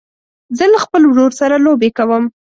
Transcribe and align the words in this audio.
زه 0.57 0.65
له 0.73 0.79
خپل 0.85 1.01
ورور 1.07 1.31
سره 1.39 1.55
لوبې 1.65 1.89
کوم. 1.97 2.23